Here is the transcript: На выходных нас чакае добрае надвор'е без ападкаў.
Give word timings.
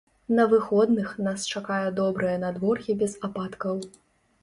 На 0.37 0.45
выходных 0.53 1.11
нас 1.27 1.45
чакае 1.55 1.83
добрае 2.01 2.35
надвор'е 2.47 2.91
без 3.07 3.13
ападкаў. 3.29 3.75